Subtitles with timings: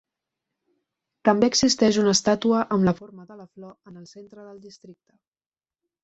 [1.27, 5.13] També existeix una estàtua amb la forma de la flor en el centre del districte.